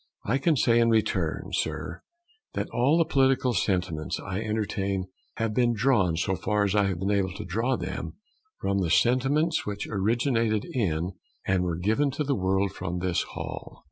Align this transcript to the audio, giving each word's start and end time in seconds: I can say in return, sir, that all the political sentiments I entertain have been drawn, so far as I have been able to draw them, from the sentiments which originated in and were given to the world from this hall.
I 0.25 0.39
can 0.39 0.55
say 0.55 0.79
in 0.79 0.89
return, 0.89 1.51
sir, 1.53 2.01
that 2.55 2.71
all 2.71 2.97
the 2.97 3.05
political 3.05 3.53
sentiments 3.53 4.19
I 4.19 4.39
entertain 4.39 5.05
have 5.37 5.53
been 5.53 5.75
drawn, 5.75 6.17
so 6.17 6.35
far 6.35 6.63
as 6.63 6.73
I 6.73 6.85
have 6.87 6.97
been 6.97 7.11
able 7.11 7.33
to 7.33 7.45
draw 7.45 7.75
them, 7.77 8.15
from 8.59 8.79
the 8.79 8.89
sentiments 8.89 9.63
which 9.67 9.85
originated 9.85 10.65
in 10.65 11.11
and 11.45 11.61
were 11.61 11.77
given 11.77 12.09
to 12.17 12.23
the 12.23 12.33
world 12.33 12.71
from 12.71 12.97
this 12.97 13.21
hall. 13.21 13.77